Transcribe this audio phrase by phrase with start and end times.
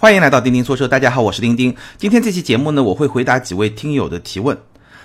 [0.00, 1.76] 欢迎来到钉钉说车，大家好，我是钉钉。
[1.98, 4.56] 今天这期节目呢，我会回答几位听友的提问。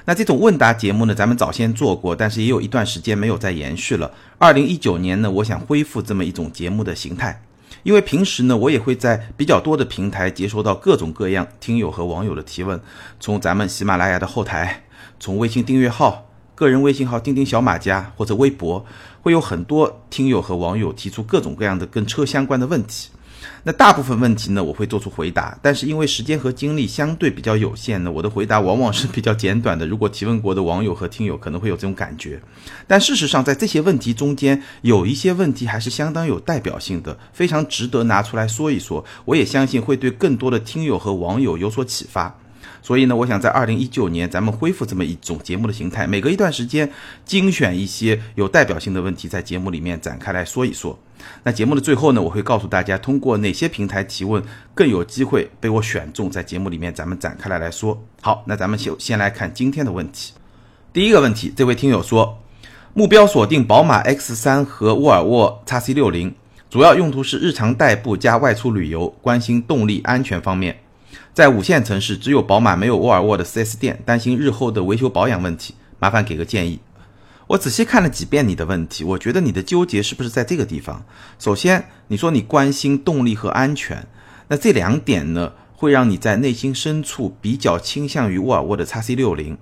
[0.05, 4.09] 那这种问答节目呢，咱们早先做过，但是也有一段时间没有再延续了。
[4.37, 7.43] 二零一九年呢，我想恢复这么一种节目的形态，
[7.83, 12.79] 因为平时呢，我也会在比较多的平台接收到各种各样听友和网友的提问，
[13.19, 14.85] 从咱们喜马拉雅的后台，
[15.19, 18.85] 从微信订阅号、个人微信号钉钉小马甲或者微博，
[19.21, 23.09] 会有很多听友和网友提出各种各样的跟车相关的问题。
[23.67, 29.87] 那大部分问题呢，我会做出回答，但是因为时间和精力相对比较有限呢，我的回答往往是比较简短的。
[29.87, 32.39] 如果提问过的网友和听友可能会有这种感觉，
[32.85, 39.03] 但事实上，在这些问题中间，有一些问题还是相当有代表性的，非常值得拿出来说一说。
[39.25, 42.37] 我也相信会对更多的听友和网友有所启发。
[42.85, 46.87] 所以呢，我想在二零一九年，咱们恢复这么一种节目的形态，每隔一段时间
[47.25, 50.99] 精选一些有代表性的问题，在节目里面展开来说一说。
[51.41, 54.43] 那节目的最后呢，我会告诉大家，通过哪些平台提问
[54.75, 57.99] 更有机会被我选中，在节目里面咱们展开来来说。
[58.21, 60.33] 好，那咱们先先来看今天的问题。
[60.93, 62.37] 第一个问题，这位听友说，
[62.93, 66.33] 目标锁定宝马 X3 和沃尔沃 x C60，
[66.69, 70.84] 主要用途是日常代步加外出旅游，关心动力安全方面。
[71.35, 76.79] 在五线城市，只有宝马没有沃尔沃的 4S 店，担心日后的维修保养问题，麻烦给个建议。
[77.47, 81.03] 我仔细看了几遍你的问题，我觉得你的纠结是不是在这个地方？
[81.37, 84.07] 首先，你说你关心动力和安全，
[84.47, 89.57] 那这两点呢，会让你在内心深处比较倾向于沃尔沃的 x C60，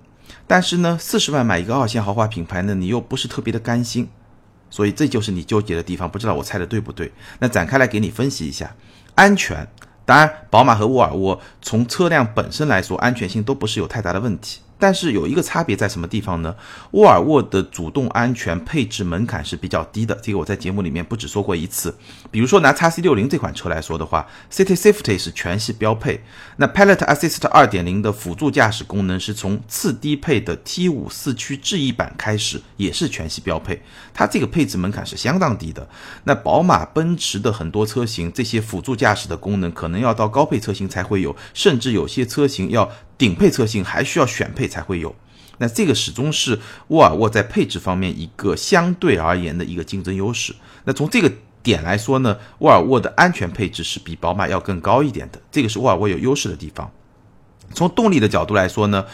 [0.46, 4.08] 但是呢，四十万买一个二线豪华品牌呢，你又不是特别的甘心，
[4.70, 6.08] 所以这就是你纠结的地方。
[6.08, 7.10] 不知道我猜的对不对？
[7.40, 8.76] 那展开来给你分析一下，
[9.16, 9.66] 安全。
[10.06, 14.60] 当然，宝马和沃尔沃从车辆本身来说，安全性都不是有太大的问题。
[14.84, 16.54] 但是有一个差别在什么地方呢？
[16.90, 21.96] 沃尔沃的主动安全配置门槛是比较低的，这个我在节目里面不止说过一次。
[22.30, 26.22] 比如说拿 x C60 这款车来说的话，City Safety 是全系标配，
[26.58, 33.80] 那 Pilot Assist 2.0的辅助驾驶功能是从次低配的 T5 四驱智逸版开始也是全系标配，
[34.12, 35.88] 它这个配置门槛是相当低的。
[36.24, 42.90] 那宝马、奔驰的很多车型，这些辅助驾驶的功能可能要到高配车型才会有，甚至有些车型要。
[43.16, 45.14] 顶配车型还需要选配才会有，
[45.58, 46.58] 那这个始终是
[46.88, 50.54] 沃尔沃在配置方面一个相对而言的一个竞争优势。
[50.84, 51.32] 那从这个
[51.62, 56.90] 点来说呢，沃尔沃的安全配置是比宝马要更高一点的，这个是沃尔沃有优势的地方。
[57.72, 59.06] 从动力的角度来说呢，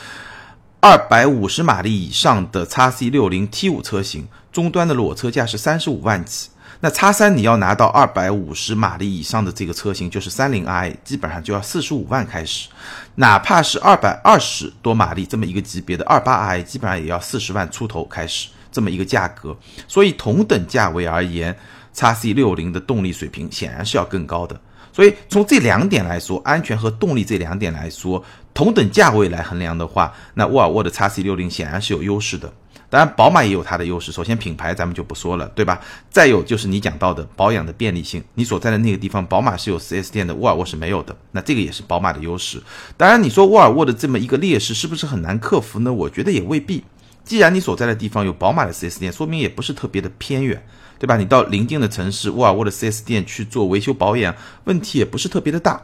[0.81, 6.51] 二百五十马力以上的 x C 六零 T 五车型，终端的裸车价是三十五万起。
[6.83, 12.71] 那叉三你要拿到二百五十马力以上的这个车型，就是三零 i，基本上就要四十五万开始，
[13.17, 19.55] 哪怕是二百二十多马力这么一个级别的二八 i，基本上也要四十万出头开始这么一个价格。
[19.87, 21.55] 所以同等价位而言，
[21.93, 24.59] 叉 C 六零的动力水平显然是要更高的。
[24.91, 28.25] 所以从这两点来说，安全和动力这两点来说，
[28.55, 32.51] 同等价位来衡量的话，那沃尔沃的叉 C 六零显然是有优势的。
[32.91, 34.11] 当然，宝马也有它的优势。
[34.11, 35.81] 首先，品牌咱们就不说了，对吧？
[36.11, 41.17] 再有就是你讲到的保养的便利性，你所在的那个地方，宝马是有 4S 店的，沃尔沃是没有的。
[41.31, 42.61] 那这个也是宝马的优势。
[42.97, 45.93] 当然，你说沃尔沃的这么一个劣势是不是很难克服呢？
[45.93, 46.83] 我觉得也未必。
[47.23, 50.61] 既然你所在的地方有宝马的 4S 店，说明也不是特别的偏远，
[50.99, 51.17] 对吧？
[51.17, 54.35] 你到邻近的城市，沃尔沃的 4S 店去做维修保养，
[54.65, 55.81] 问题也不是特别的大。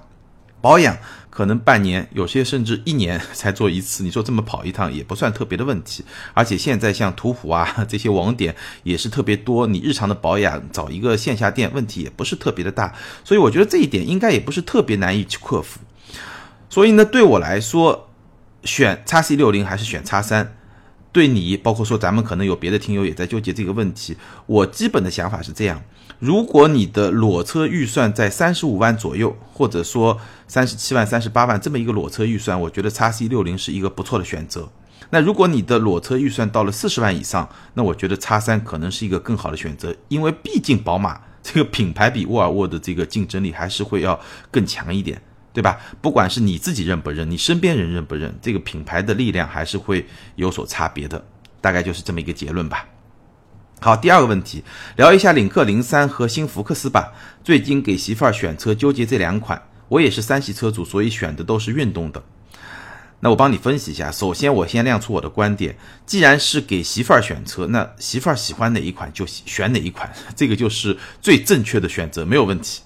[0.61, 0.97] 保养
[1.37, 4.03] 可能半年，有些甚至一年才做一次。
[4.03, 6.03] 你说这么跑一趟也不算特别的问题。
[6.33, 12.95] 而且现在像途虎啊这些网点也是特别多，你日常的保养找一个线下店，问题也不是特别的大。
[13.23, 15.79] 所以我觉得这一点应该也不是特别难以去克服。
[16.71, 18.09] 所以呢，对我来说，
[18.65, 20.57] 选叉 C 六零还是选叉三？
[21.17, 24.15] 对你，包括说咱们可能有别的听友也在纠结这个问题。
[24.45, 25.83] 我基本的想法是这样：
[26.19, 34.69] 如果你的裸车预算在三十五万左右，或者说三十七万、三十八万这么一个裸车预算，我觉得叉 C 六零是一个不错的选择。
[35.09, 45.23] 那如果你的裸车预算到了四十万以上，那我觉得叉三可能是一个更好的选择，因为毕竟宝马这个品牌比沃尔沃的这个竞争力还是会要更强一点。
[45.57, 45.81] 对吧？
[46.03, 51.25] 不管是你自己认不认，你身边人认不认，这个品牌的力量还是会有所差别的，
[51.63, 52.87] 大概就是这么一个结论吧。
[53.81, 54.63] 好，第二个问题，
[54.97, 57.15] 聊一下领克零三和新福克斯吧。
[57.43, 59.63] 最近给媳妇儿选车，纠结这两款。
[59.89, 62.23] 我也是三系车主，所以选的都是运动的。
[63.21, 64.13] 那我帮你分析一下。
[64.13, 65.75] 首先，我先亮出我的观点：
[66.05, 72.83] 既然是给媳妇儿选车，那媳妇儿喜欢哪一款就选哪一款，这个就是最正确的选择，没有问题。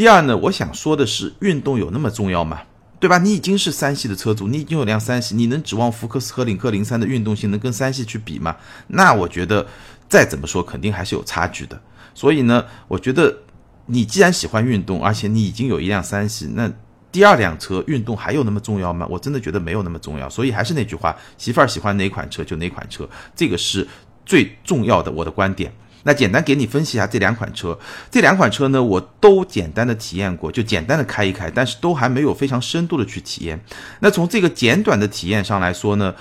[0.00, 2.62] 第二呢，我想说的是，运动有那么重要吗？
[2.98, 3.18] 对吧？
[3.18, 8.56] 你已经是三系的车主，你已经有辆三系，你能指望福克斯和领克零三的运动性能跟三系去比吗？
[8.86, 9.66] 那我觉得
[10.08, 11.78] 再怎么说，肯定还是有差距的。
[12.14, 13.40] 所以呢，我觉得
[13.84, 16.72] 你既然喜欢运动，而且你已经有一辆三系，那
[17.12, 19.06] 第二辆车运动还有那么重要吗？
[19.10, 20.30] 我真的觉得没有那么重要。
[20.30, 23.06] 所以还是那句话，媳妇儿喜欢哪款车就哪款车，
[23.36, 23.86] 这个是
[24.24, 25.70] 最重要的我的观点。
[26.02, 27.78] 那简单给你分析一下这两款车，
[28.10, 33.62] 这两款车呢，我都简单的体验过，就简单的开一开，但是都还没有非常深度的去体验。
[34.00, 36.14] 那从这个简短的体验上来说呢，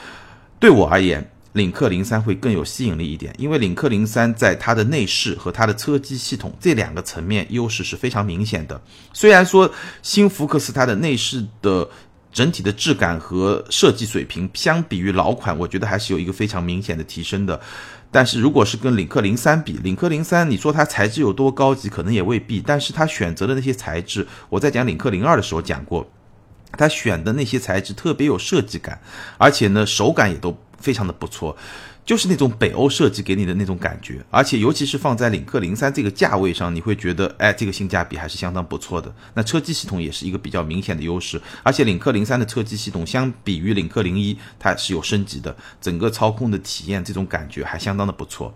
[0.60, 8.80] 对我而言，领克零三会更有吸引力一点，因为领克零三在它的内饰和它的车机系统这两个层面优势是非常明显的。
[9.14, 9.72] 虽然说
[10.02, 11.90] 新福克斯它的内饰的
[12.32, 17.60] 整体的质感和设计水平相比于老款，我觉得还是有一个非常明显的提升的。
[18.12, 22.60] 但是如果是跟领克零三比，领克零三，你说它材质有多高级，可能也未必。
[22.60, 26.10] 但是它选择的那些材质，我在讲领克零二的时候讲过，
[26.72, 29.00] 它选的那些材质特别有设计感，
[29.38, 31.56] 而且呢手感也都非常的不错。
[32.06, 39.14] 就是那种北欧设计给你的那种感觉，而且尤其是放在领克零三这个价位上，你会觉得，哎，这个性价比还是相当不错的。
[39.36, 48.52] 那车机系统也是一个比较明显的优势，而且领克零三的车机系统相比于领克零一，它是有升级的，整个操控的体验这种感觉还相当的不错。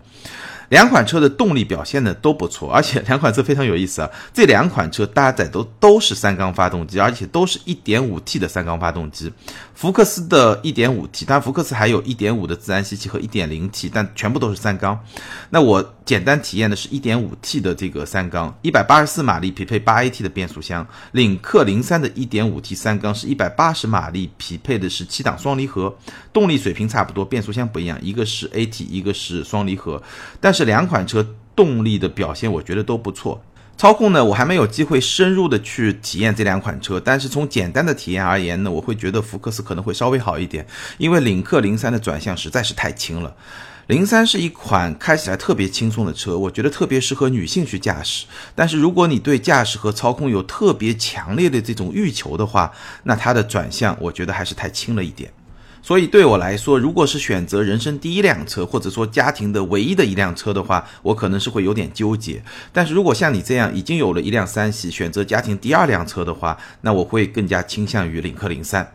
[0.68, 9.32] 两款车的动力表现呢都不错，而且 两款车非常有意思啊，这两款车搭载都都是三缸发动机，而且都是一点五 T 的三缸发动机。
[9.74, 14.98] 福克斯的一点五 T，但福克斯还有一点五的自然吸气和一点零 T，但全部都是三缸。
[15.50, 20.86] 那我简单体验的是一点五 T 的这个三缸，一百八十四马力匹配八 AT 的变速箱。
[21.10, 25.92] 领克零三的一点五 T 三缸是一百八十马力，匹配的是七档双离合，
[26.32, 30.00] 动力水平差不多，变速箱不一样，一个是 AT，一个是双离合，
[30.40, 33.42] 但是两款车动力的表现我觉得都不错。
[33.76, 40.64] 操控呢，我还没有机会深入的去体验这两款车，但是从简单的体验而言呢，我会觉得福克斯可能会稍微好一点，
[40.96, 43.34] 因为领克零三的转向实在是太轻了。
[43.88, 48.26] 零三是一款开起来特别轻松的车，我觉得特别适合女性去驾驶。
[48.54, 52.72] 但是如果你对驾驶和操控有特别强烈的这种欲求的话，
[53.02, 55.30] 那它的转向我觉得还是太轻了一点。
[55.84, 62.42] 所以对我来说，如果是选择人生第一辆车，或者说家庭的唯一的一辆车的话，我可能是会有点纠结。
[62.72, 68.94] 但是如果像你这样已经有了一辆三系，选择家庭第二辆车的话，那我会更加倾向于领克零三。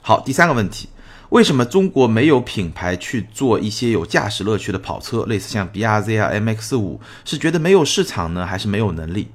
[0.00, 0.88] 好，第三个问题，
[1.28, 9.28] 为什么中国没有品牌去做一些有驾驶乐趣的跑车，类似像 B R Z 啊、M X 五，是觉得没有市场呢，还是没有能力？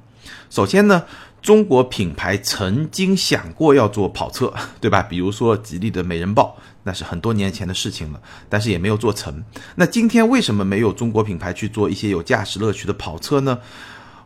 [0.50, 1.04] 首先呢。
[1.42, 5.02] 中国品牌曾经想过要做跑车， 对吧？
[5.02, 9.44] 比如说吉利的美人豹，那是很多年前的事情了，但是也没有做成。
[9.76, 13.60] 那今天为什么没有中国品牌去做一些有驾驶乐趣的跑车呢？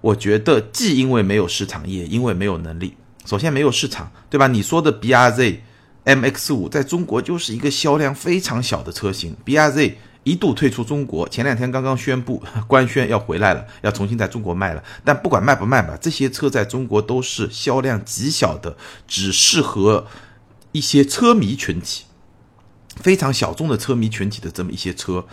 [0.02, 2.96] 我觉得既因为没有市场，也因为没有能力。
[3.26, 4.48] 首先没有市场，对吧？
[4.48, 5.62] 你说的 B R Z、
[6.04, 9.98] M X 五在中国就是一个销量非常小的车型，B R Z。
[10.24, 14.84] 一度退出中国，前两天刚刚宣布 官宣要回来了，要重新在中国卖了。
[15.04, 18.78] 但不管卖不卖吧，这些车在中国都是销量极小的，
[19.08, 20.08] 只适合
[20.72, 22.06] 一些车迷群体，
[22.98, 25.26] 非常小众的车迷群体的这么一些车，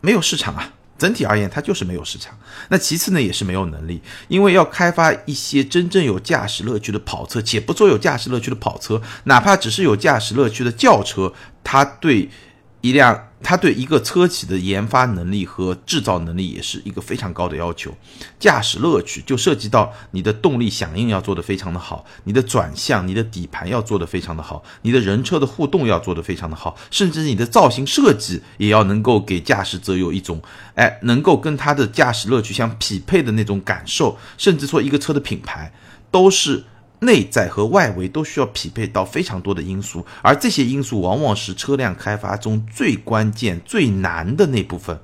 [0.00, 0.74] 没有市场啊。
[0.96, 2.36] 整体而言，它就是没有市场。
[2.70, 11.32] 那其次呢，也是没有能力，因为要开发一些真正有驾驶乐趣的跑车，且不说有驾驶乐趣的跑车，哪怕只是有驾驶乐趣的轿车，
[11.62, 12.28] 它对。
[12.80, 17.92] 一辆，它对一个车企的研发能力和制造能力也是一个非常高的要求。
[18.38, 30.40] 驾驶乐趣就涉及到你的动力响应要做得非常的好，你的转向、你的底盘要做得非常的好，你的人车的互动要做得非常的好，甚至你的造型设计也要能够给驾驶者有一种，
[30.76, 34.16] 哎，能够跟他的驾驶乐趣相匹配的那种感受。
[34.36, 35.72] 甚至说一个车的品牌
[36.12, 36.64] 都是。
[37.00, 44.98] 内在和外围都需要匹配到非常多的因素，而这些因素往往是车辆开发中最关键、最难的那部分。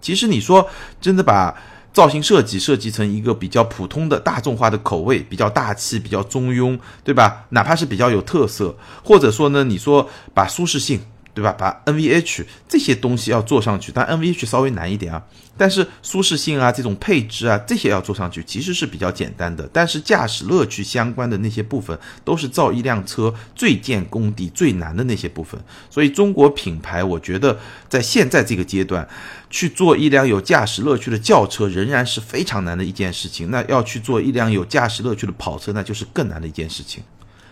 [0.00, 0.68] 其实你说
[1.00, 1.56] 真的把
[1.92, 7.46] 造型设计设计成一个比较普通的大众化的口味，比较大气、比较中庸，对吧？
[7.50, 11.00] 哪怕是比较有特色，或者说呢，你说把舒适性。
[11.34, 11.52] 对吧？
[11.56, 15.22] 把 NVH 这些东西要做上去，但 NVH 稍微难一点啊。
[15.58, 19.68] 但是舒适性啊，这种配置啊，这些要做上去，其实是比较简单的。
[19.72, 25.60] 但是驾驶乐趣相关的那些部分，都是造一辆车最见功底、最难的那些部分。
[25.90, 29.06] 所以中国品牌，我觉得在现在这个阶段，
[29.50, 33.50] 去做一辆有驾驶乐趣的轿车，仍然是非常难的一件事情。
[33.50, 37.02] 那要去做一辆有驾驶乐趣的跑车，那就是更难的一件事情。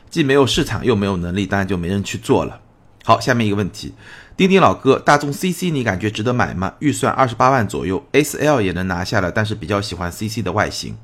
[0.09, 2.61] 既没有市场，又没有能力，当然就没人去做了。
[3.07, 3.95] 好，下面一个问题，
[4.37, 6.75] 丁丁老哥，大众 CC 你感觉值得买吗？
[6.81, 10.97] 预算二十八万左右，S L 也能拿下了，但是比较喜欢 CC 的外形。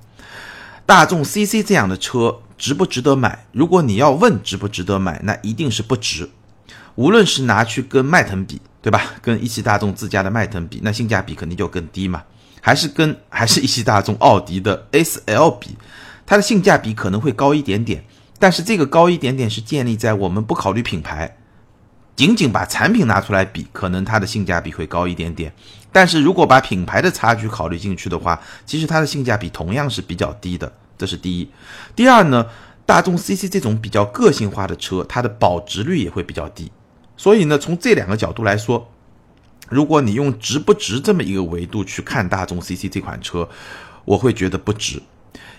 [0.85, 3.47] 大众 CC 这样的车值不值得买？
[3.53, 6.29] 如果你要问值不值得买，那一定是不值。
[6.97, 9.13] 无论是拿去跟迈腾比，对吧？
[9.23, 12.25] 跟一汽大众自家的迈腾比，那性价比肯定就更低嘛。
[12.61, 15.77] 还是跟 还是一汽大众、奥迪的 S L 比，
[16.27, 18.05] 它的性价比可能会高一点点。
[18.41, 21.37] 但是这个高一点点是建立在我们不考虑品牌，
[22.15, 25.53] 仅仅把产品拿出来比，可能它的性价比会高一点点。
[25.91, 30.73] 但是如果把品牌的差距考虑进去的话，其实它的性价比同样是比较低的。
[30.97, 31.49] 这是第一。
[31.97, 32.47] 第二呢，
[32.87, 36.71] 大众 CC 这种比较个性化的车，它的保值率也会比较低。
[37.17, 38.91] 所以呢，从这两个角度来说，
[39.69, 43.49] 如果你用值不值这么一个维度去看大众 CC 这款车，
[44.05, 45.03] 我会觉得不值。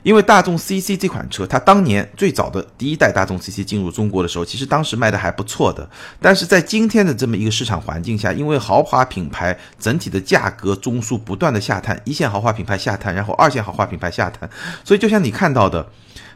[0.04, 5.90] 因为大众 CC 这款车，它当年最早的第一代大众 CC 进入中国的时候，其实当时卖的还不错的。
[6.22, 14.50] 但是在今天的这么一个市场环境下，因为豪华品牌整体的价格中枢不断的下探，一线豪华品牌下探，然后二线豪华品牌下探，
[14.84, 15.88] 所以就像你看到的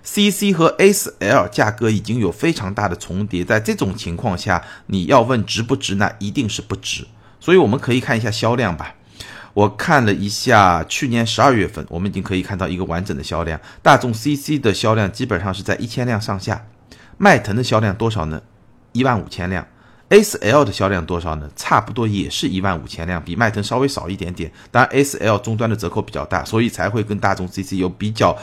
[0.03, 3.44] ，CC 和 ASL 价格已经有非常大的重叠。
[3.44, 7.06] 在这种情况下，你要问值不值，那一定是不值。
[7.39, 8.96] 所以我们可以看一下销量吧。
[9.57, 13.59] 我看了一下去年十二月份，我们已经可以看到一个完整的销量。
[13.81, 16.63] 大众 CC 的销量基本上是在一千辆上下，
[17.17, 18.39] 迈腾的销量多少呢？
[18.91, 19.67] 一万五千辆。
[20.11, 21.49] SL 的销量多少呢？
[21.55, 24.51] 差不多也是一万五千辆，比迈腾稍微少一点点。
[24.69, 28.37] 当然，SL 终端的折扣比较大，所以才会跟大众 CC 有比较。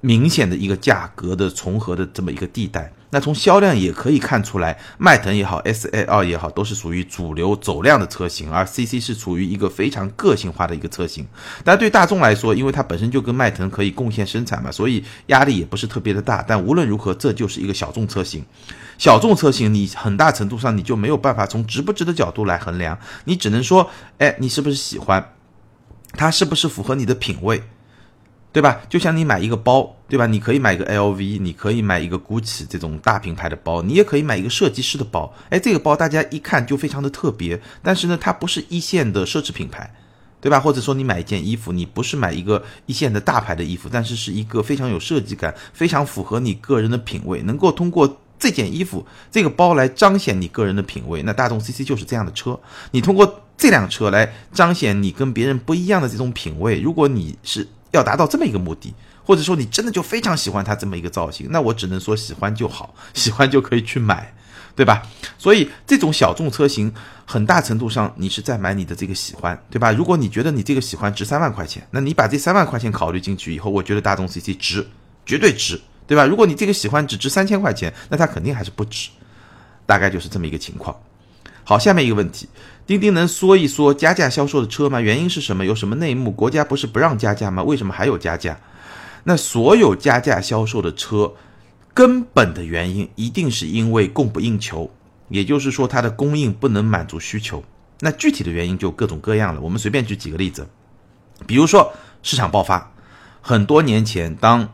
[0.00, 11.26] 明显的一个价格的重合的这么一个地带，那从销量也可以看出来，迈腾也好，S A 二也好，都是属于主流走量的车型，而 C C 是处于一个非常个性化的一个车型。
[11.64, 16.42] 但对大众来说，因为它本身就跟迈腾可以贡献生产嘛，所以压力也不是特别的大。
[16.46, 18.42] 但无论如何，这就是一个小众车型，
[18.96, 25.32] 小众车型你很大程度上你就没有办法从值不值的角度来衡量，你只能说，哎，你是不是喜欢，
[26.12, 27.62] 它是不是符合你的品味。
[28.52, 28.80] 对吧？
[28.88, 30.26] 就像你买一个包，对吧？
[30.26, 35.32] 你可以买一个 LV，你可以买一个 GUCCI 这种大品牌的包，你也可以买一个设计师的包。
[35.50, 39.94] 哎，这个包大家一看就非常的特别，但是呢，它不是一线的奢侈品牌，
[40.40, 40.58] 对吧？
[40.58, 51.22] 或者说你买一件衣服，你不是买一个一线的大牌的衣服，但是是一个非常有设计感、非常符合你个人的品味，能够通过这件衣服、这个包来彰显你个人的品味。
[51.22, 52.58] 那大众 CC 就是这样的车，
[52.90, 56.80] 你通过这辆车来彰显你跟别人不一样的这种品味。
[56.80, 58.94] 如果你是要达到这么一个目的，
[59.24, 64.32] 或者说你真的就非常喜欢它这么一个造型，那我只能说喜欢就好，喜欢就可以去买，
[64.74, 65.02] 对吧？
[65.38, 66.92] 所以这种小众车型，
[67.26, 69.92] 很大程度上你是在买你的这个喜欢，对吧？
[69.92, 74.86] 如果你觉得你这个喜欢值三万块钱，那你把这三万块钱考虑进去以后，我觉得大众 CC 值，
[75.26, 76.24] 绝对值，对吧？
[76.24, 79.10] 如果你这个喜欢只值三千块钱，那它肯定还是不值，
[79.86, 80.96] 大概就是这么一个情况。
[81.70, 82.48] 好，下面一个问题，
[82.84, 85.00] 钉钉能说一说加价销售的车吗？
[85.00, 85.64] 原因是什么？
[85.64, 86.28] 有什么内幕？
[86.32, 87.62] 国家不是不让加价吗？
[87.62, 88.58] 为什么还有加价？
[89.22, 91.32] 那所有加价销售的车，
[91.94, 94.90] 根本的原因一定是因为供不应求，
[95.28, 97.62] 也就是说它的供应不能满足需求。
[98.00, 99.60] 那具体的原因就各种各样了。
[99.60, 100.66] 我们随便举几个例子，
[101.46, 101.92] 比如说
[102.24, 102.92] 市场爆发，
[103.40, 104.68] 很多年前当。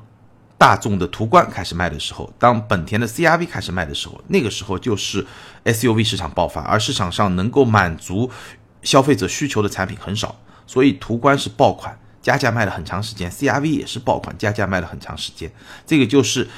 [0.58, 5.26] 大众的途观开始卖的时候，当本田的 CRV 开始卖的时候，那个时候就是
[5.64, 8.30] SUV 市场爆发，而市场上能够满足
[8.82, 10.34] 消费者需求的产品很少，
[10.66, 15.52] 所以途观是爆款，加价卖了很长时间；CRV 也是爆款，加价卖了很长时间。
[15.86, 16.48] 这个就是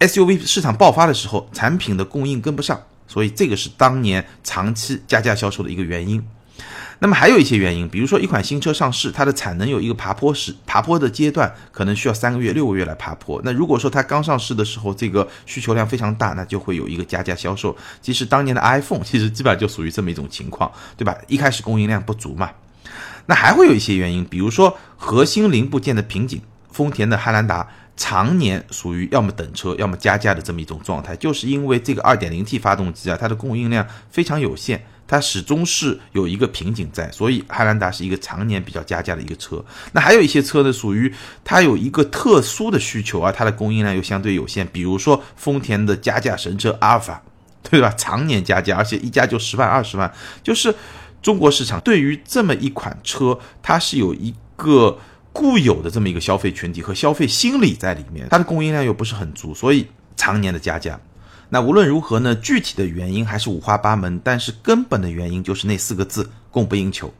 [0.00, 6.22] SUV 市场爆发的时候，产品的供应跟不上，所以这个是当年长期加价销售的一个原因。
[7.00, 13.40] 那么还有一些原因，比如说一款新车上市，它的产能有一个爬坡时爬坡的阶段，可能需要三个月、六个月来爬坡。
[13.44, 17.76] 那如果说它刚上市的时候，这个需求量非常大，那就会有一个加价销售。
[18.00, 21.16] 其实当年的 iPhone 其实基本上就属于这么一种情况，对吧？
[21.26, 22.50] 一开始供应量不足嘛。
[23.26, 26.40] 那还会有一些原因，比如说核心零部件的瓶颈，
[26.70, 34.84] 丰田的汉兰达常年属于要么等车，要么加价的这么一种状态，就是因为这个 2.0T 发动机啊，它的供应量非常有限。
[35.12, 39.62] 它始终是有一个瓶颈在，所以汉兰达是一个常年比较加价的一个车。
[39.92, 41.12] 那还有一些车呢，属于
[41.44, 44.66] 它有一个特殊的需求，而它的供应量又相对有限。
[44.72, 47.22] 比如说丰田的加价神车阿尔法，
[47.62, 47.90] 对吧？
[47.90, 50.10] 常年加价，而且一加就十万、二十万。
[50.42, 50.74] 就是
[51.20, 54.98] 中国市场对于这么一款车，它是有一个
[55.30, 60.98] 固有的这么一个消费群体和消费心理在里面，它的供应量又不是很足，所以常年的加价。
[61.54, 62.34] 那无论如何呢？
[62.34, 67.12] 具体的原因还是五花八门，但是根本的原因就是那四个字：供不应求。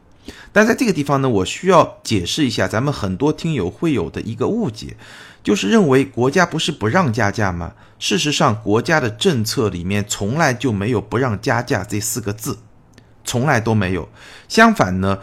[0.51, 4.97] 但在这个地方呢，我需要解释一下咱们很多听友会有的一个误解，
[5.43, 7.73] 就是认为国家不是不让加价吗？
[7.99, 12.57] 事实上，国家的政策里面从来就没有不让加价这四个字，
[13.23, 14.09] 从来都没有。
[14.49, 15.19] 相反呢。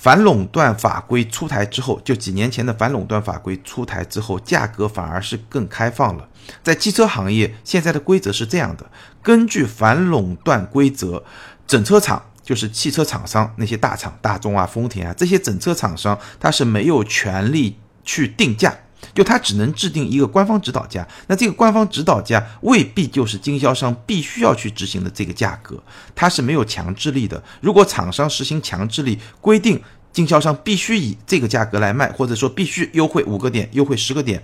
[0.00, 6.26] 反垄断法规出台之后，就几年前的反垄断法规出台之后，价格反而是更开放了。
[6.62, 8.90] 在汽车行业，现在的规则是这样的：
[9.22, 11.22] 根据反垄断规则，
[11.66, 12.24] 整车厂。
[12.42, 18.74] 就是汽车厂商那些大厂，大众啊、丰田啊这些整车厂商，它是没有权利去定价。
[19.14, 25.82] 就它只能制定一个官方指导价，那这个官方指导价未必就是经销商必须要去执行的这个价格，
[26.14, 27.42] 它是没有强制力的。
[27.60, 29.80] 如果厂商实行强制力，规定
[30.12, 34.42] 经销商必须以这个价格来卖，或者说必须优惠五个点、优惠十个点，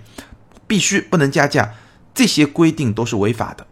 [0.65, 1.73] 必须不能加价，
[2.13, 3.67] 这些规定都是违法的，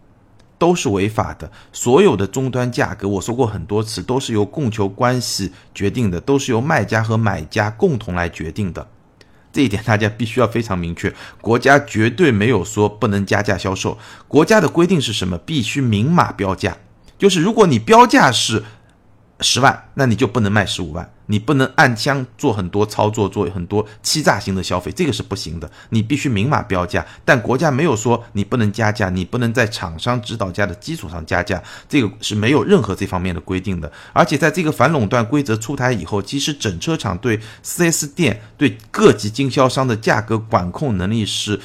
[0.58, 1.50] 都是违法的。
[1.72, 8.86] 所有的终端价格，我说过很多次，都是由供求关系决定的，都是由卖家和买家共同来决定的。
[9.56, 11.10] 这一点大家必须要非常明确，
[11.40, 13.96] 国家绝对没有说不能加价销售。
[14.28, 15.38] 国家的规定是什么？
[15.38, 16.76] 必须明码标价，
[17.16, 18.62] 就是如果你标价是。
[19.40, 25.70] 十万，那你就不能卖十五万，你不能暗箱做很多操作，做很多欺诈型的消费，这个是不行的。
[25.90, 33.92] 你必须明码标价，但国家没有说你不能加价，你不能在厂商指导价的基础上加价，这个是没有任何这方面的规定的。
[34.14, 41.60] 而且在这个反垄断规则出台以后，其实整车厂对 4S 店、对各级经销商的价格管控能力是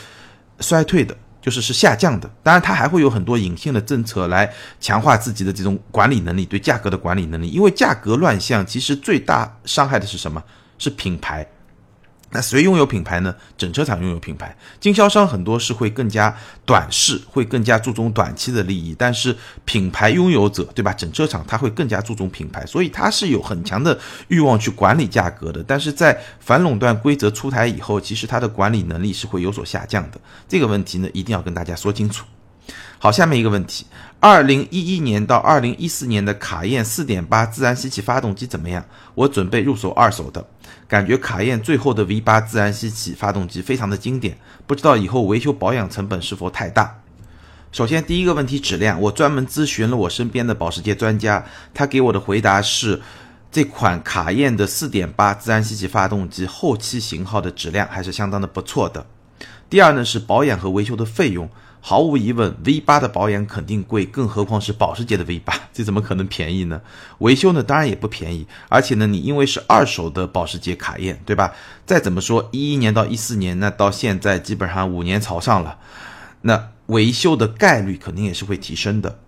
[0.59, 1.15] 衰退的。
[1.41, 7.49] 就是是下降的，当然它还会有很多隐性的政策来强化自己的这种管理能力，对价格的管理能力。
[7.49, 10.41] 因为价格乱象，其实最大伤害的是什么？
[10.77, 11.45] 是品牌。
[12.31, 13.35] 那谁拥有品牌呢？
[13.57, 16.35] 整车厂拥有品牌，经销商很多是会更加
[16.65, 18.95] 短视，会更加注重短期的利益。
[18.97, 19.35] 但是
[19.65, 20.93] 品牌拥有者，对吧？
[20.93, 23.97] 整车厂他会更加注重品牌，所以他是有很强的
[24.29, 25.63] 欲望去管理价格的。
[25.67, 30.19] 但是在反垄断规则出台以后，其实它的管理能力是会有所下降的。
[30.47, 32.25] 这个问题呢，一定要跟大家说清楚。
[33.03, 33.87] 好，下面一个问题：
[34.19, 38.85] 二零一一年到二零一四年的卡宴四点八自然吸气发动机怎么样？
[39.15, 40.45] 我准备入手二手的。
[40.87, 46.99] 感觉卡宴最后的 V 八自然吸气发动机非常的经典，不知道以后维修保养成本是否太大。
[47.71, 51.43] 首先第一个问题质量，我专门咨询了我身边的保时捷专家，
[51.73, 53.01] 他给我的回答是，
[53.51, 59.07] 这款卡宴的4.8自然吸气发动机后期型号的质量还是相当的不错的。
[59.71, 61.49] 第二呢是保养和维修的费用。
[61.83, 66.79] 毫无疑问，V 八的保养肯定贵，更何况是保时捷的 V 八， 这怎么可能便宜呢？
[67.17, 68.45] 维修呢，当然也不便宜。
[68.69, 71.53] 而且呢，你因为是二手的保时捷卡宴，对吧？
[71.85, 75.79] 再怎么说，一一年到一四年，那到现在基本上五年朝上了，
[76.43, 79.19] 那维修的概率肯定也是会提升的。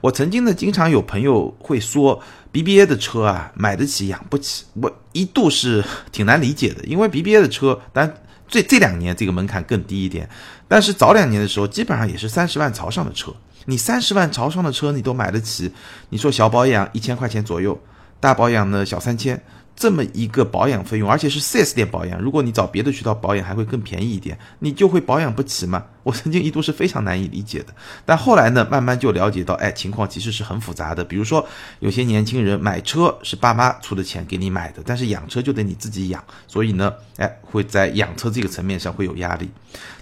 [0.00, 10.28] 我曾经呢，经常有朋友会说，BBA 的车啊，买得起养不起，我一度是挺难理解的，因为 BBA 的车，但这这两年这个门槛更低一点。
[10.68, 13.32] 但是早两年的时候，基本上也是三十万朝上的车。
[13.64, 15.72] 你三十万朝上的车，你都买得起？
[16.10, 17.78] 你说小保养一千块钱左右，
[18.20, 19.42] 大保养呢小三千，
[19.78, 25.84] 这么一个保养费用，而且是 4S 店保养，如果你找别的渠道保养，还会更便宜一点，你就会保养不起吗？
[26.02, 27.72] 我曾经一度是非常难以理解的。
[28.04, 31.04] 但后来呢，慢慢就了解到，哎，情况其实是很复杂的。
[31.04, 31.46] 比如说，
[31.78, 39.48] 有些年轻人买车是爸妈出的钱给你买的，但是养车就得你自己养，所以呢，哎，会在养车这个层面上会有压力。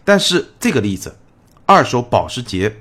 [0.03, 1.15] 但是这个例子，
[1.67, 2.75] 二手保时捷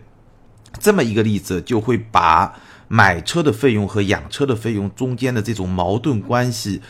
[0.79, 6.81] 这么一个例子，就会把买车的费用和养车的费用中间的这种矛盾关系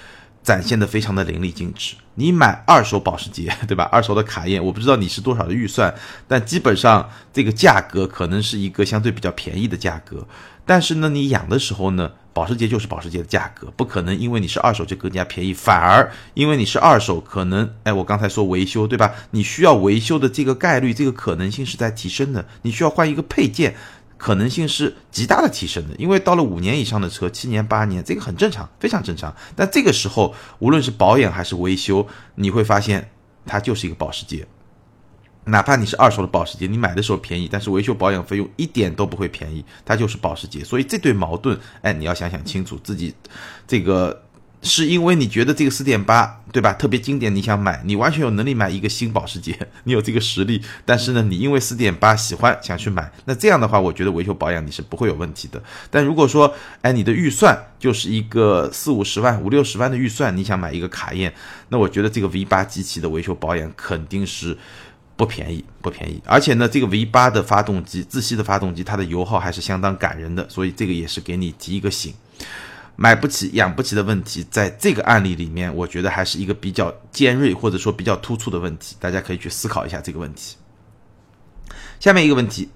[0.44, 1.96] 展现的非常的淋漓尽致。
[2.16, 3.84] 你买二手保时捷，对吧？
[3.92, 5.94] 二手的卡宴，我不知道你是多少的预算，
[6.28, 10.26] 但基本上这个价格可能是一个相对比较便宜的价格。
[10.66, 12.12] 但是呢，你养的时候呢？
[12.36, 19.10] 保时捷就是保时捷的价格，不可能因为你是二手就更加便宜，反而因为你是二手，可能哎，我刚才说维修对吧？
[19.32, 23.74] 你需要维修的这个概率、这个可能性是在提升的，你需要换一个配件，
[24.18, 25.96] 可能性是极大的提升的。
[25.98, 29.36] 因为到了五年以上的车，七年、八年，这个很正常，非常正常。
[29.56, 33.12] 但这个时候，无论是保养还是维修，你会发现
[33.46, 34.48] 它就是一个保时捷。
[35.48, 40.64] 哪怕你是二手的保时捷，你买的时候便宜，但是维修保养费用一点都不会便宜，它就是保时捷。
[40.64, 43.14] 所以这对矛盾，哎，你要想想清楚，自己
[43.68, 44.25] 这个
[44.66, 46.74] 是因为你觉得这个四点八，对吧？
[46.74, 50.62] 特别经典，你想买，你完全有能力买一个新保时捷， 你有这个实力。
[50.84, 55.62] 但是呢，你因为四点八喜欢想去买，那这样的话，我觉得维修保养你是不会有问题的。
[55.90, 61.34] 但如果说，哎，你的预算就是一个四五十万、五六十万的预算，你想买一个卡宴，
[61.70, 64.58] 那我觉得这个 V 八机器的维修保养肯定是。
[65.18, 72.14] 不便宜，不便宜，而且呢，这个 V 八的发动机，自吸的发动机，它的油耗还是相当感人的，所以这个也是给你提一个醒，
[72.96, 80.56] 买不起、养不起的问题，在这个案例里面，我觉得还是一个比较尖锐或者说比较突出的问题，大家可以去思考一下这个问题。
[82.00, 82.70] 下面一个问题，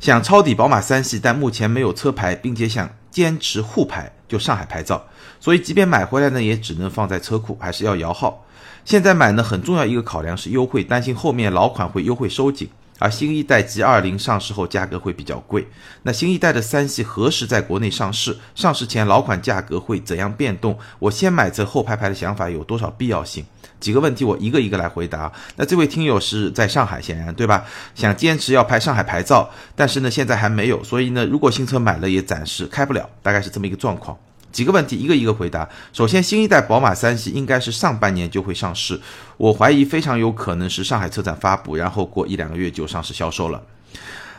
[0.00, 5.06] 想抄底宝马三系，但目前没有车牌，并且想坚持沪牌，就上海牌照，
[5.38, 8.46] 所以即便买回来呢，也只能放在车库，还是要摇号。
[8.84, 12.70] 现在买呢，很重要一个考量是优惠，担心后面老款会优惠收紧。
[12.98, 15.66] 而新一代 G 二零上市后价格会比较贵。
[16.02, 18.36] 那新一代的三系何时在国内上市？
[18.54, 20.78] 上市前老款价格会怎样变动？
[20.98, 23.44] 我先买车后拍牌的想法有多少必要性？
[23.80, 25.32] 几个问题我一个一个来回答。
[25.56, 27.64] 那这位听友是在上海，显然对吧？
[27.94, 34.18] 想坚持要拍上海牌照，但是呢现在还没有，所以呢如果新车买了也暂时开不了，大概是这么一个状况。
[34.52, 35.68] 几个问题一个一个回答。
[35.92, 39.00] 首先，新一代宝马三系应该是上半年就会上市，
[39.36, 43.62] 我怀疑非常有可能是上海车展发布，然后过一两个月就上市销售了。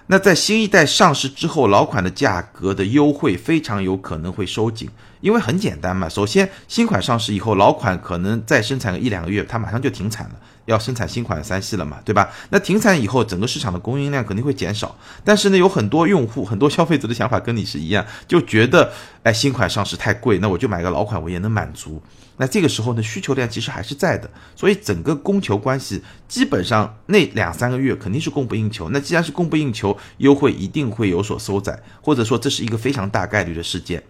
[0.08, 4.89] 那在新一代上市之后，老款的价格的优惠非常有可能会收紧，
[5.22, 6.10] 因为很简单嘛。
[6.10, 10.36] 首先，新款上市以后，老款可能再生产个一两个月，它马上就停产了。
[10.69, 12.29] 要生产新款三系了嘛，对吧？
[12.51, 14.95] 那停产以后，整个市场的供应量肯定会减少。
[15.25, 18.91] 但是呢，有很多用户、很多消费者的想法跟你是一样，就觉得，
[19.23, 22.01] 哎，新款上市太贵，那我就买个老款，我也能满足。
[22.38, 28.88] 那这个时候呢，需求量其实还是在的，所以整个供求关系基本上那两三个月肯定是供不应求。
[28.89, 34.01] 那既然是供不应求，优惠一定会有所收窄，或者说这是一个非常大概率的事件，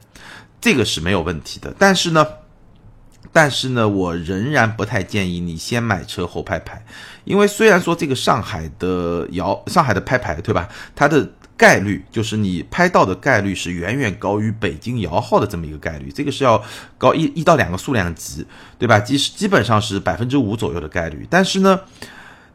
[0.60, 1.74] 这个是没有问题的。
[1.80, 2.28] 但是呢。
[3.32, 6.84] 但是呢，我仍然不太建议你先买车后拍牌，
[7.26, 10.68] 因为虽然说这个上海的摇上海的拍牌，对吧？
[10.96, 16.64] 它的概率就是你拍到的概率是远远高于北京摇号的这么一个概率，这个是要
[16.98, 18.46] 高一一到两个数量级，
[18.78, 19.00] 对吧？
[19.00, 21.28] 基基本上是百分之五左右的概率。
[21.30, 21.82] 但是呢，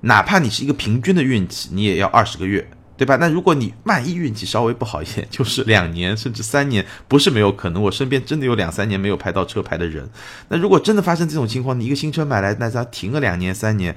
[0.01, 2.69] 哪怕你是一个平均的运气，你也要二十个月。
[2.97, 3.17] 对吧？
[3.17, 7.83] 那如果你万一运气稍微不好一点， 就是两年甚至三年，不是没有可能。
[7.83, 10.09] 我身边真的有两三年没有拍到车牌的人。
[10.49, 13.97] 那如果真的发生这种情况，你一个新车买来，那它停个两年三年，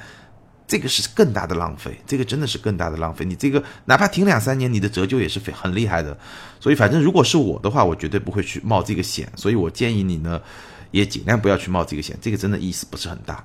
[0.67, 1.99] 这个是更大的浪费。
[2.07, 3.23] 这个真的是更大的浪费。
[3.23, 6.17] 你这个哪怕停两三年，你的折旧也是非很厉害的。
[6.59, 9.31] 所以反正如果是我的话，我绝对不会去冒这个险。
[9.35, 10.41] 所以我建议你呢，
[10.89, 12.17] 也尽量不要去冒这个险。
[12.19, 13.43] 这个真的意思不是很大。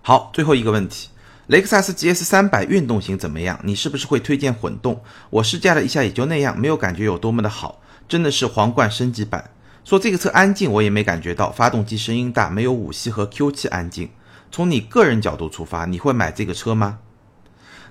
[0.00, 1.10] 好，最后一个问题。
[1.48, 3.58] 雷克萨斯 GS 三百运动型怎么样？
[3.64, 5.02] 你是不是会推荐混动？
[5.30, 9.50] 我试驾了一下，也就那样，没有感觉有多么的好，真的是皇冠升级版。
[9.82, 14.10] 说这个车安静，我也没感觉到，发动机声音大，没有五系和 Q 七安静。
[14.52, 16.98] 从你个人角度出发，你会买这个车吗？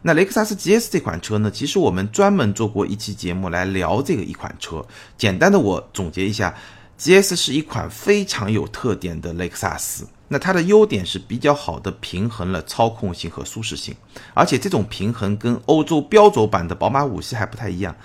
[0.03, 1.49] 那雷克萨斯 GS 这款车呢？
[1.49, 4.85] 其实我们专门做过一期节目来聊这个一款车。
[5.17, 6.53] 简单的我总结一下
[6.99, 10.07] ，GS 是一款非常有特点的雷克萨斯。
[10.29, 13.95] 那它的优点是比较好的平衡了操控性和舒适性，
[14.33, 17.95] 而且这种平衡跟欧洲标轴版的宝马五系还不太一样。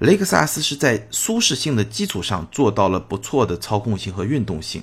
[0.00, 4.82] 雷克萨斯是在舒适性的基础上做到了不错的操控性和运动性，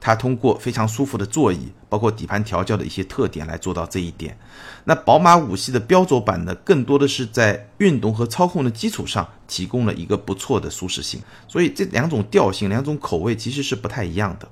[0.00, 4.36] 它通过非常舒服的座椅，包括底盘调教的一些特点来做到这一点。
[4.84, 14.48] 那宝马五系的标轴版呢，更多的是在运动和操控的基础上提供了一个不错的舒适性，所以这两种调性、两种口味其实是不太一样的。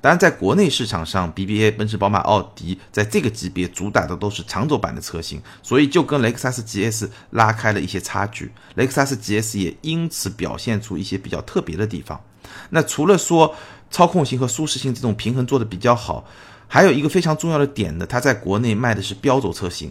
[0.00, 8.52] 当然，在国内市场上，BBA、奔驰、宝马、奥迪在这个级别主打的都是长轴版的车型，所以就跟雷克萨斯 GS 拉开了一些差距。
[8.74, 12.20] 雷克萨斯 GS 也因此表现出一些比较特别的地方。
[12.70, 13.54] 那除了说
[13.90, 16.26] 操控性和舒适性这种平衡做的比较好，
[16.68, 19.90] 还有一个非常重要的点呢，它在国内卖的是标轴车型。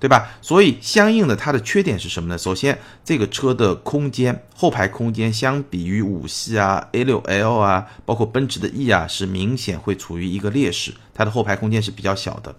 [0.00, 0.30] 对吧？
[0.40, 2.38] 所以相应的，它的缺点是什么呢？
[2.38, 10.94] 首先，这个车的空间，后排空间相比于五系啊、A 六 L 啊，包括奔驰的 E 啊，是明显会处于一个劣势。
[11.12, 12.54] 它的后排空间是比较小的，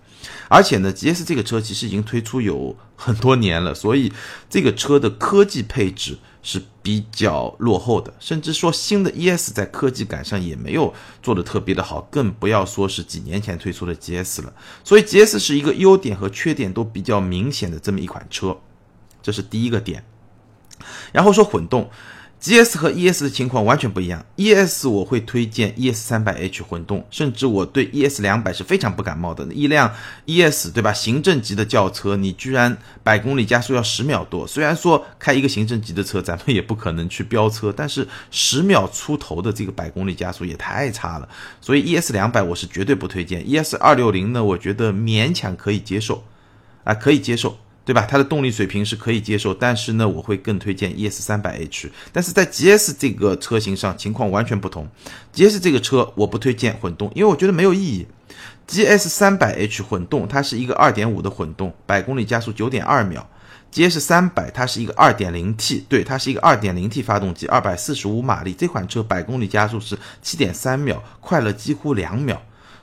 [0.50, 4.12] 而且呢，GS 这个车其实已经推出有很多年了，所以
[4.50, 6.18] 这个车的科技配置。
[6.42, 14.54] 是比较落后的，甚至说新的 ES 在科技感上也没有做的特别的好，更不要说是几年前推出的 GS 了。
[14.84, 18.58] 所以 GS 是一个优点和缺点都比较明显的这么一款车，
[19.22, 20.04] 这是第一个点。
[21.12, 21.90] 然后说混动。
[22.42, 24.26] GS 和 ES 的情况完全不一样。
[24.38, 29.46] ES 我会推荐 ES 三百 H 混动，甚至我对 ES 两百是非常不感冒的。
[29.54, 29.94] 一辆
[30.26, 30.94] ES 对吧？
[30.94, 34.48] 行政级的轿车，你居然百公里加速要十秒多。
[34.48, 41.28] 虽然说开一个行政级的车，咱们也不可能去飙车，但是十秒出头的这个百公里加速也太差了。
[41.60, 43.46] 所以 ES 两百我是绝对不推荐。
[43.46, 46.24] ES 二六零呢，我觉得勉强可以接受，
[46.86, 47.58] 啊，可以接受。
[47.90, 48.06] 对吧？
[48.08, 51.92] 它的动力水平是可以接受，但是呢，我会更推荐 ES 三百 H。
[52.14, 54.88] 但是在 GS 这个车型上情况完全不同。
[55.34, 58.06] GS 这个车我不推荐混动，因为我觉得没有意义。
[58.68, 63.28] GS 三百 H 混动它是一个二点五的混动，百公里加速九点二秒。
[63.74, 68.54] GS 三百它是一个二点零 T，对，它是一个二点零 T 发动机，二百四十五马力。
[68.54, 72.40] 这款车百公里加速是七点三秒，快了几乎两秒。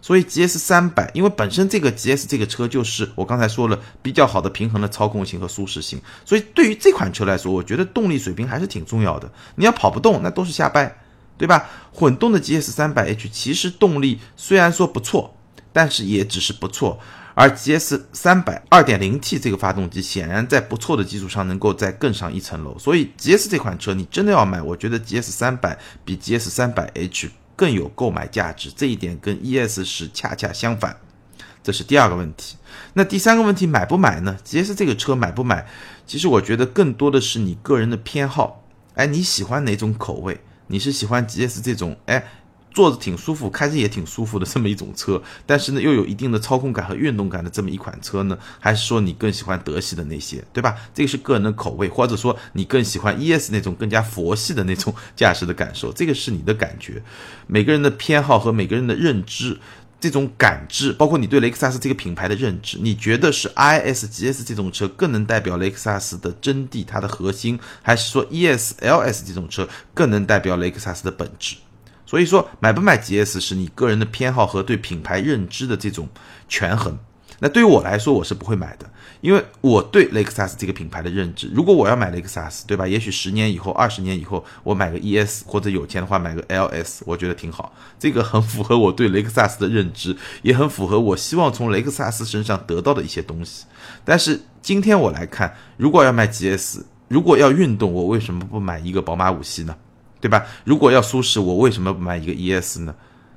[0.06, 9.28] 所以 GS 三百，因为本身这个 GS 这个车就是我刚才说了比较好的平衡的操控性和舒适性，所以对于这款车来说，我觉得动力水平还是挺重要的。
[9.56, 10.96] 你要跑不动，那都是瞎掰，
[11.36, 11.68] 对吧？
[11.92, 15.36] 混动的 GS 三百 H 其实动力虽然说不错，
[15.72, 17.00] 但是也只是不错，
[17.34, 31.00] 而 GS 三百二点零 T 这个发动机显然在不错的基础上能够再更上一层楼，所以 GS 这款车你真的要买，我觉得 GS 三百比 GS 三百 H 更有购买价值，这一点跟 ES 是恰恰相反。
[31.62, 32.56] 这是第二个问题。
[32.92, 35.66] 那第三个问题，买不买呢？GS 这个车买不买？
[36.06, 38.62] 其实我觉得更多的是你个人的偏好。
[38.94, 40.40] 哎，你喜欢哪种口味？
[40.68, 42.24] 你是喜欢 GS 这种哎
[42.76, 48.38] 坐着挺舒服，开着也挺舒服的这么一种车，但是呢又有一定的操控感和运动感的这么一款车呢？
[48.60, 50.76] 还是说你更喜欢德系的那些，对吧？
[50.92, 57.02] 这个是个人的口味，或者说你更喜欢 ES 那种更加佛系的那种驾驶的感受，这个是你的感觉。
[57.46, 59.58] 每个人的偏好和每个人的认知。
[59.98, 71.56] 这种感知，包括你对雷克萨斯这个品牌的认知，你觉得是 I S G S 这种车更能代表雷克萨斯的真谛，它的核心，还是说 E S L S 这种车更能代表雷克萨斯的本质？
[72.06, 76.08] 所以说，买不买 G S 是你个人的偏好和对品牌认知的这种
[76.48, 76.96] 权衡。
[77.38, 78.90] 那对于我来说，我是不会买的，
[79.20, 81.50] 因为我对雷克萨斯这个品牌的认知。
[81.52, 82.88] 如果我要买雷克萨斯，对吧？
[82.88, 87.74] 也许十年以后、二十年以后，我买个 ES 或者有钱的话买个 LS，我觉得挺好。
[87.98, 93.66] 这个很符合我对雷克萨斯的认知，也很符合我希望从雷克萨斯身上得到的一些东西。
[94.02, 99.76] 但是今天我来看，如果要买 GS，如果要运动，我为什么不买一个宝马五系呢？
[100.26, 100.46] 对吧？
[100.64, 102.94] 如果要舒适，我为什么不买一个 ES 呢？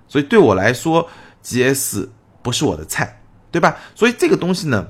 [0.08, 1.08] 所以对我来说
[1.44, 2.08] ，GS
[2.42, 3.16] 不是我的菜。
[3.52, 3.76] 对吧？
[3.96, 4.90] 所以这个东西呢，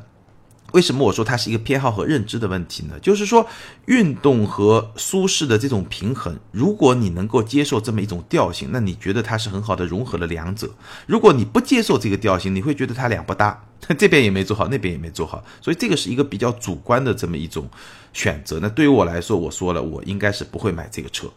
[0.73, 2.99] 为什么我说它是一个偏好和认知的问题呢？
[2.99, 3.47] 就是说，
[3.85, 10.67] 运动和舒适的这种平衡，如果你能够接受这么一种调性，那你觉得它是很好的融合了两者；
[11.07, 13.63] 如果你不接受这个调性，你会觉得它两不搭，
[13.97, 15.41] 这边也没做好，那边也没做好。
[15.61, 17.69] 所以这个是一个比较主观的这么一种
[18.11, 18.59] 选择。
[18.61, 21.31] 那对于我来说，我说了，我应该是不会买这个车。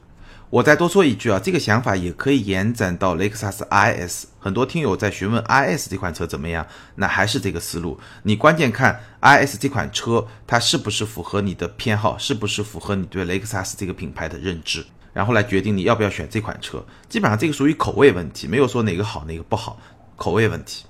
[0.53, 4.27] 我再多说一句啊，这个想法也可以延展到雷克萨斯 IS。
[4.39, 7.99] 很多听友在询问 IS 这款车怎么样，那还是这个思路。
[8.25, 14.85] 你关键看 IS 这款车，它是不是符合你的偏好，是不是符合你对雷克萨斯这个品牌的认知，
[15.15, 16.85] 然后来决定你要不要选这款车。
[17.09, 19.79] 基本上这个属于口味问题，没有说哪个好哪个不好，
[20.17, 20.85] 口味问题。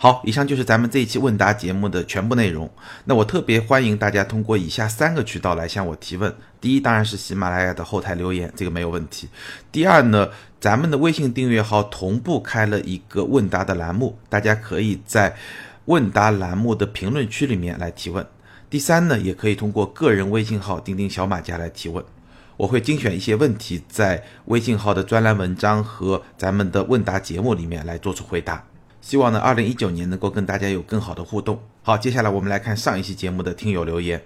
[0.00, 2.70] 好，以上就是咱们这一期问答节目的全部内容。
[3.06, 6.32] 那我特别欢迎大家通过以下三个渠道来向我提问。
[6.60, 9.28] 第一，当然是喜马拉雅的后台留言，这个没有问题。
[9.72, 10.28] 第二呢，
[10.60, 15.34] 咱们的微信订阅号同步开了一个问答的栏目，大家可以在
[15.86, 18.24] 问答栏目的评论区里面来提问。
[18.70, 22.04] 第三呢，也可以通过个人微信号钉钉小马甲来提问，
[22.56, 28.62] 我会精选一些问题在微信号的专栏文章和咱们的问答节目里面来做出回答。
[29.00, 31.58] 希望呢，二零一九年能够跟大家有更好的互动。
[31.82, 34.22] 好，接下来我们来看上一期节目的听友留言。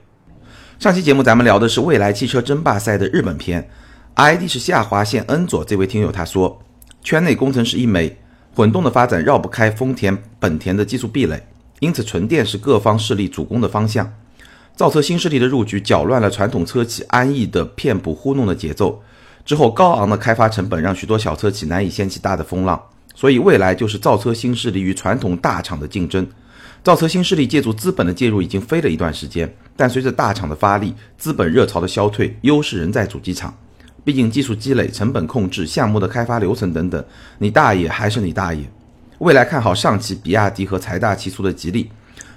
[0.78, 3.68] 上期节目咱们聊的是未来汽车争霸赛的日本篇
[4.16, 6.60] ，ID 是下划线恩佐这位听友他说，
[7.02, 8.16] 圈内工程师一枚，
[8.56, 11.46] 混动的发展绕不开丰田、本田的技术壁垒，
[11.78, 14.12] 因此纯电是各方势力主攻的方向。
[14.74, 19.00] 造车新势力的入局搅乱了传统车企安逸的骗补糊弄的节奏，
[19.44, 22.82] 之后高昂的开发成本让许多小车企难以掀起大的风浪。
[23.14, 26.26] 所以未来就是造车新势力与传统大厂的竞争。
[26.82, 33.56] 造车新势力借助资本的介入已经飞了一段时间，但随着大厂的发力，资本热潮的消退，优势仍在主机厂。
[34.04, 37.04] 毕竟技术积累、成本控制、项目的开发流程等等，
[37.38, 38.64] 你大爷还是你大爷。
[39.18, 41.88] 未来看好上汽、比亚迪和财大气粗的吉利。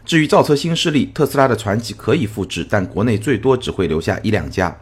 [0.06, 4.78] 至于造车新势力，特斯拉的传奇可以复制，但国内最多只会留下一两家。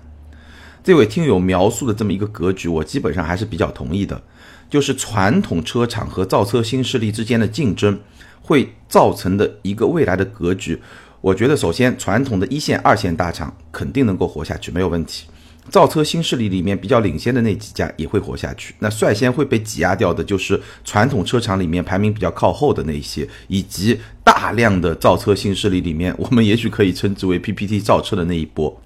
[0.83, 4.21] 这位听友描述的这么一个格局，我基本上还是比较同意的。
[4.69, 7.97] 就是传统车厂和造车新势力之间的竞争，
[8.41, 10.77] 会造成的一个未来的格局。
[11.21, 15.25] 我觉得，首先，传统的一线、二线大厂肯定能够活下去，没有问题。
[15.69, 18.75] 造车新势力里面比较领先的那几家也会活下去。
[18.79, 28.81] 那率先会被挤压掉的，就是传统车厂里面排名比较靠后的那一些，以及大量的造车新势力里面，我们也许可以称之为 PPT 造车的那一波，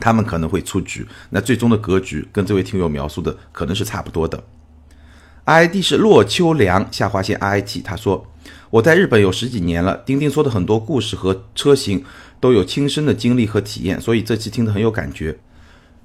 [0.00, 1.06] 他们可能会出局。
[1.28, 4.42] 那最终的格局跟这位听友描述的可能是差不多的。
[5.44, 8.26] ID 是洛秋良下划线 IIT，他说
[8.70, 12.04] 我在日本有十几年了，钉钉说的很多故事和车型
[12.38, 15.38] 都有亲身的经历和体验，所以这期听得很有感觉。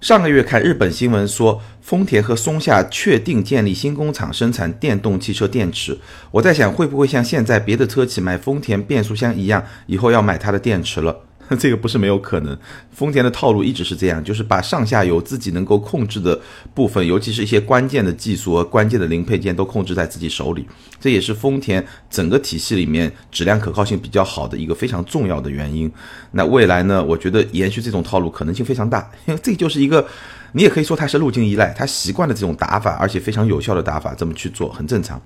[0.01, 5.97] 上个月看日本新闻说，丰田和松下确定建立新工厂生产电动汽车电池，
[6.31, 11.21] 我在想会不会像现在别的车企买丰田变速箱一样，以后要买它的电池了。
[11.59, 12.57] 这个不是没有可能，
[12.91, 16.39] 丰田的套路一直是这样，就是把上下游自己能够控制的
[16.73, 20.67] 部分，尤其是一些关键的技术和关键的零配件都控制在自己手里，
[20.99, 25.91] 这也是丰田整个体系里面质量可靠性比较好的一个非常重要的原因。
[26.31, 30.05] 那未来呢，我觉得延续这种套路可能性非常大，因为这就是一个，
[30.53, 35.21] 你也可以说它是路径依赖，它习惯了这种打法，而且非常有效的打法，这么去做很正常。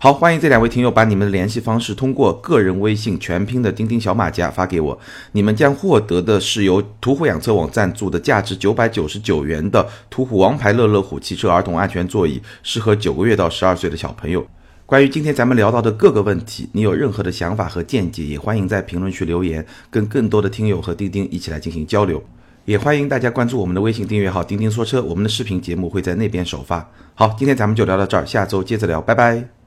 [0.00, 4.96] 好，欢迎这两位听友把你们的联系方式通过个人微信全拼的钉钉小马甲发给我，
[5.32, 14.46] 你们将获得的是由途虎养车网赞助的价值九百九十九元的途虎王牌乐乐虎汽车儿童安全座椅，适合九个月到十二岁的小朋友。
[14.86, 22.22] 关于今天咱们聊到的各个问题，你有任何的想法和见解，也欢迎在评论区留言，跟更多的听友和钉钉一起来进行交流。
[22.66, 26.88] 也欢迎大家关注我们的微信订阅号“钉钉说车”，我们的视频节目会在那边首发。
[27.16, 29.57] 好，今天咱们就聊到这儿，下周接着聊，拜拜。